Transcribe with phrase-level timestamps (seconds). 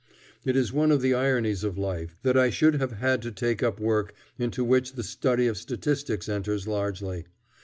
[0.43, 3.61] It is one of the ironies of life that I should have had to take
[3.61, 7.25] up work into which the study of statistics enters largely.